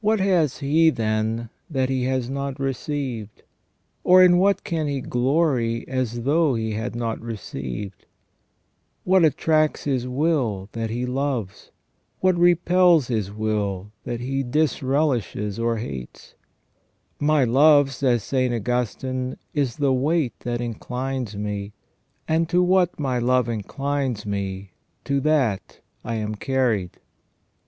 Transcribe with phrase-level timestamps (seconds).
[0.00, 3.42] What has he, then, that he has not received?
[4.02, 8.06] Or in what can he glory as though he had not received?
[9.04, 11.70] What attracts his will, that he loves;
[12.20, 16.34] what repels his will, that he disrelishes or hates."
[17.20, 18.54] My love," says St.
[18.54, 21.74] Augustine," is the weight that inclines me,
[22.26, 24.70] and to what my love inclines me
[25.04, 27.00] to that I am carried."